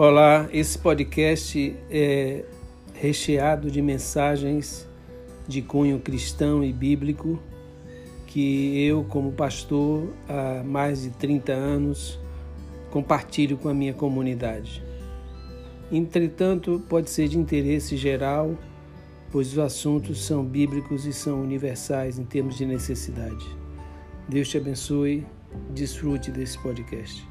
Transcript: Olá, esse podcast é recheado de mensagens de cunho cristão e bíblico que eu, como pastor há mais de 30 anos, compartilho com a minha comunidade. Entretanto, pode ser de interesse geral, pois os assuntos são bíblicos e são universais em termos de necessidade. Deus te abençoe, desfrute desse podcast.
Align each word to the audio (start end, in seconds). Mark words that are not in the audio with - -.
Olá, 0.00 0.48
esse 0.52 0.78
podcast 0.78 1.74
é 1.90 2.44
recheado 2.94 3.68
de 3.68 3.82
mensagens 3.82 4.88
de 5.48 5.60
cunho 5.60 5.98
cristão 5.98 6.62
e 6.62 6.72
bíblico 6.72 7.42
que 8.24 8.80
eu, 8.80 9.02
como 9.02 9.32
pastor 9.32 10.14
há 10.28 10.62
mais 10.62 11.02
de 11.02 11.10
30 11.10 11.52
anos, 11.52 12.16
compartilho 12.92 13.56
com 13.56 13.68
a 13.68 13.74
minha 13.74 13.92
comunidade. 13.92 14.84
Entretanto, 15.90 16.80
pode 16.88 17.10
ser 17.10 17.26
de 17.26 17.36
interesse 17.36 17.96
geral, 17.96 18.56
pois 19.32 19.50
os 19.50 19.58
assuntos 19.58 20.24
são 20.24 20.44
bíblicos 20.44 21.06
e 21.06 21.12
são 21.12 21.42
universais 21.42 22.20
em 22.20 22.24
termos 22.24 22.56
de 22.56 22.64
necessidade. 22.64 23.44
Deus 24.28 24.48
te 24.48 24.58
abençoe, 24.58 25.26
desfrute 25.74 26.30
desse 26.30 26.56
podcast. 26.62 27.26